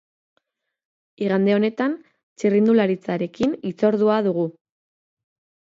Igande 1.25 1.53
honetan, 1.57 1.93
txirrindularitzarekin 2.43 3.55
hitzordua 3.71 4.21
dugu. 4.31 4.51